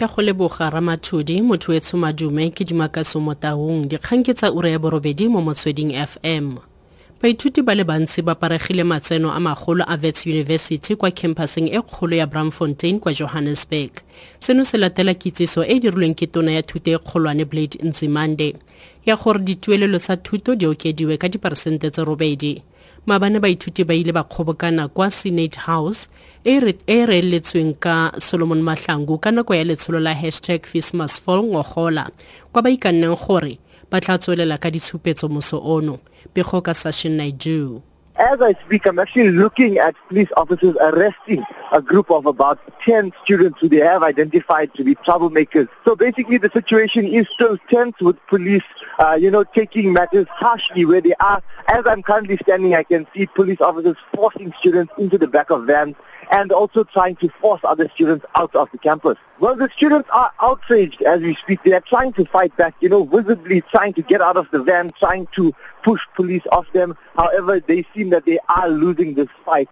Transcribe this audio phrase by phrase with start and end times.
[0.00, 4.72] ke go leboga ramathodi motho e tshomadume ke dimakaso mo taung dikgang ke tsa ura
[4.72, 6.56] ya borobedi mo motsweding fm
[7.20, 11.82] baithuti ba le bantsi ba paregile matseno a magolo a vets university kwa campuseng e
[11.84, 14.00] kgolo ya bramfontein kwa johannesburg.
[14.38, 18.56] Seno se latela kitsiso e e dirilweng ke tona ya thuto e kgolwane blade nzimande
[19.04, 22.62] ya gore dituelelo tsa thuto di okediwe ka diperesente tse robedi
[23.06, 26.08] maabane baithuti ba ile ba kgobokana kwa senate house
[26.44, 32.10] e e reeletsweng ka solomon mahlangu ka nako ya letsholo la hashtag fismas fall ngogola
[32.52, 33.58] kwa ba ikanneng gore
[33.90, 35.98] ba tla tswelela ka ditshupetso moso ono
[36.34, 37.82] pego ka sashin naidu
[38.20, 41.42] As I speak, I'm actually looking at police officers arresting
[41.72, 45.68] a group of about 10 students who they have identified to be troublemakers.
[45.84, 48.64] So basically the situation is still tense with police,
[48.98, 51.42] uh, you know, taking matters harshly where they are.
[51.68, 55.66] As I'm currently standing, I can see police officers forcing students into the back of
[55.66, 55.96] vans
[56.30, 59.16] and also trying to force other students out of the campus.
[59.40, 61.62] Well, the students are outraged as we speak.
[61.64, 64.62] They are trying to fight back, you know, visibly trying to get out of the
[64.62, 66.96] van, trying to push police off them.
[67.16, 69.68] However, they seem that they are losing this fight.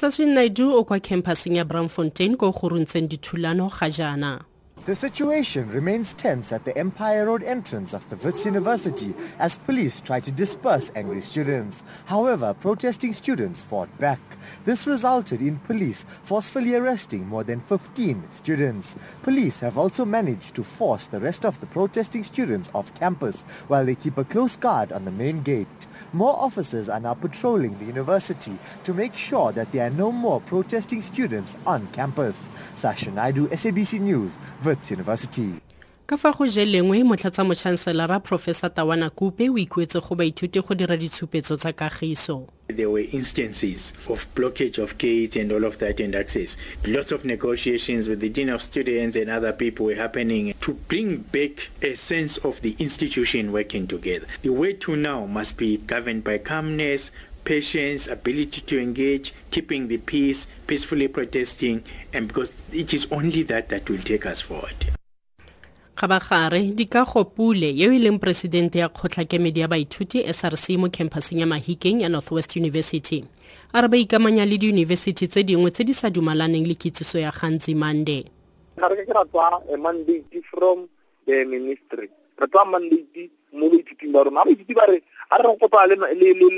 [0.00, 4.40] Sashin naidu o kwa campuseng ya bramfontein ko go runtseng dithulano ga jaana
[4.86, 10.00] The situation remains tense at the Empire Road entrance of the Wits University as police
[10.00, 11.84] try to disperse angry students.
[12.06, 14.20] However, protesting students fought back.
[14.64, 18.96] This resulted in police forcefully arresting more than 15 students.
[19.22, 23.84] Police have also managed to force the rest of the protesting students off campus while
[23.84, 25.68] they keep a close guard on the main gate.
[26.14, 30.40] More officers are now patrolling the university to make sure that there are no more
[30.40, 32.48] protesting students on campus.
[32.76, 34.38] Sasha Naidu, SABC News,
[34.90, 35.60] University.
[36.06, 41.56] ka fa go jelengwe motlatsamotšhanselara professor tawana kupe o ikuetse go baithuti go dira ditshupetso
[41.56, 46.56] tsa kagiso There were instances of blockage of gates and all of that and access.
[46.86, 51.16] Lots of negotiations with the Dean of Students and other people were happening to bring
[51.18, 54.26] back a sense of the institution working together.
[54.42, 57.10] The way to now must be governed by calmness,
[57.44, 63.68] patience, ability to engage, keeping the peace, peacefully protesting, and because it is only that
[63.68, 64.86] that will take us forward.
[66.00, 71.46] kgabagare dikago pule yeo e leng poresidente ya kgotlhakemedi ya baithuti src mo campuseng ya
[71.46, 73.24] mahikeng ya northwest university.
[73.72, 77.30] A re ba ikamanya le diyunibesithi tse dingwe tse di sa dumalaneng le kitsiso ya
[77.30, 78.24] gantsi mande.
[78.80, 80.88] Ga re ke ke ra tswa mandate from
[81.26, 82.08] the ministry.
[82.40, 84.40] Re tswa mandate mo baithuting ba rona.
[84.40, 85.96] Ga baithuti ba re a re re kopaa le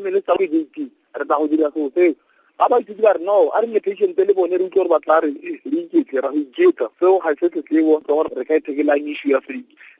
[0.00, 2.14] minister o baithuti re tla go dira seo seo.
[2.58, 5.20] Ga baithuti ba re no a re nne patiente le bone re utlwe gore batla
[5.22, 6.90] re re iketle ra go iketsa.
[7.00, 9.30] Seo ga se tsebo gore re ka ithekelang issue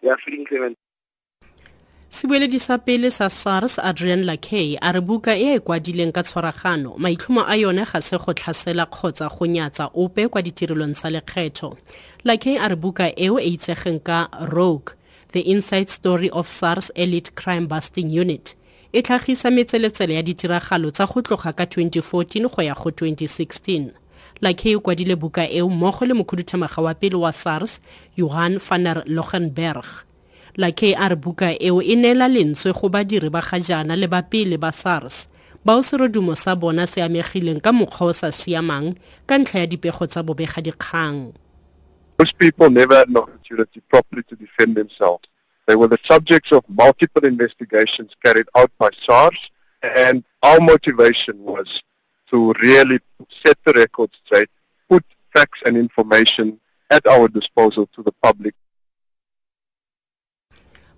[0.03, 0.77] ya feeding clement
[2.11, 6.97] sebueledi sa pele sa sars adrian lakey a re buka e e kwadileng ka tshwaragano.
[6.99, 11.77] Maitlhomo a yone ga se go tlhasela kgotsa go nyatsa ope kwa ditirelong tsa lekgetho.
[12.25, 14.97] Lakey a re buka eo e itsegeng ka rogue
[15.33, 18.57] the inside story of sars elite crime busting unit
[18.93, 23.91] e tlhagisa metseletsele ya ditiragalo tsa go tloga ka 2014 go ya go 2016
[24.41, 27.81] lakey o kwadile buka eo mmogo le mokhuduthamaga wa pele wa sars
[28.17, 29.85] johan van der logenberg.
[30.57, 34.23] Lakey a re buka eo e neela lentswe go badiri ba ga jaana le ba
[34.23, 35.29] pele ba sars
[35.65, 38.95] bao serodumo sa bona se amegileng ka mokgwa o sa siamang
[39.27, 41.33] ka ntlha ya dipego tsa bobegadikgang
[42.19, 43.15] Most people never an
[43.49, 45.25] opportunity properly to defend themselves.
[45.67, 49.51] They were the subjects of multiple investigations carried out by SARS,
[49.83, 51.83] and our motivation was
[52.31, 53.01] to really
[53.43, 54.51] set the record straight,
[54.89, 56.59] put facts and information
[56.91, 58.55] at our disposal to the public.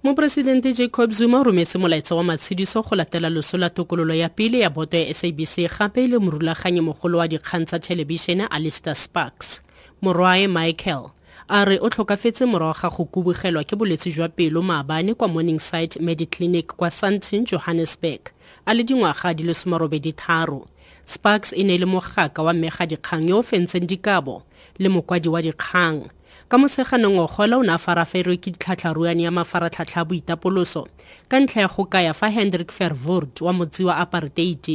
[0.03, 4.59] moporesidente jacob zuma o rometse molaetsa wa matshediso go latela loso la tokololo ya pele
[4.59, 9.61] ya boto ya sabc gape le morulaganyi mogolo wa dikgang tsa thelebišene allister sparks
[10.01, 11.13] morwae michael
[11.53, 15.99] a re o tlhokafetse morago ga go kubogelwa ke bolwetse jwa pelo maabane kwa morningside
[16.01, 18.21] mediclinic kwa santin johannesburg
[18.67, 20.69] a le dingwaga di le somarobedi tharo.
[21.05, 24.43] Sparks e ne e le mogaka wa mmegadikgang yo o fentseng dikabo
[24.79, 26.07] le mokwadi wa dikgang
[26.51, 30.83] ka moseganong ogola o ne a faraferwe ke ditlhatlharuane ya mafaratlhatlha a boitapoloso.
[31.31, 34.67] Ka ntlha ya go kaya fa hendrik verwoerd wa motsi wa apartheid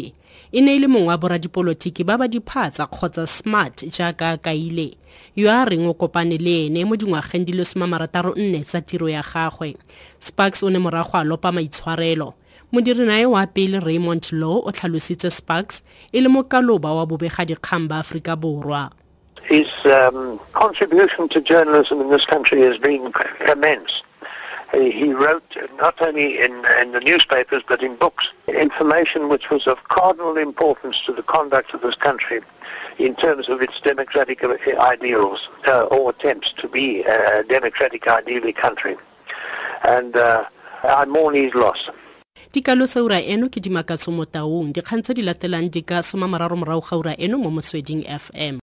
[0.55, 4.95] e ne e le mongwe wa boradipolotiki ba ba diphatsa kgotsa smart jaaka a kaile.
[5.35, 9.19] Yo a reng o kopane le ene mo dingwageng di le nne tsa tiro ya
[9.19, 9.75] gagwe.
[10.19, 12.35] Sparks o ne morago a lopa maitshwarelo.
[12.71, 15.83] Modirinae wa pele raymond law o tlhalositse sparks
[16.13, 18.95] e le mokaloba wa bobegadikgang ba aforika borwa
[19.45, 23.13] His um, contribution to journalism in this country has been
[23.47, 24.01] immense.
[24.73, 29.81] he wrote not only in, in the newspapers but in books information which was of
[29.85, 32.41] cardinal importance to the conduct of this country
[32.97, 38.95] in terms of its democratic ideals uh, or attempts to be a democratic ideally country.
[39.83, 40.45] And uh,
[40.83, 41.89] I mourn his loss.
[42.55, 46.55] dikalosa ura eno ke dimakatso mo taung dikgang tse di latelang di ka soma mararo
[46.55, 48.63] morago ga ura eno mo motsweding fm